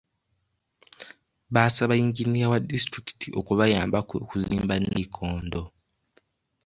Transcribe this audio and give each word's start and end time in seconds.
Baasaaba 1.53 1.93
yinginiya 1.99 2.51
wa 2.51 2.59
disitulikiti 2.71 3.27
okubayambako 3.39 4.13
okuzimba 4.23 4.75
nnayikondo. 4.77 5.61